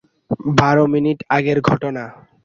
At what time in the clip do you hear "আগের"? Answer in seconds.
1.35-1.59